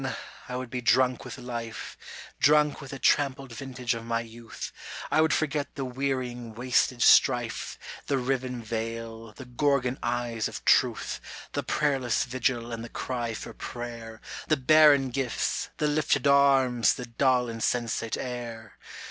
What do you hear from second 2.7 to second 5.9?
with the trampled vintage of my youth, [92] I would forget the